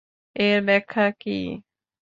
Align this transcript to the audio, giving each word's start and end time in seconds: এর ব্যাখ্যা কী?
এর 0.35 0.57
ব্যাখ্যা 0.67 1.05
কী? 1.21 1.37